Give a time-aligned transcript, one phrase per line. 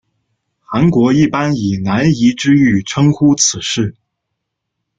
[0.61, 3.93] 韩国一般以南怡之狱称呼此事。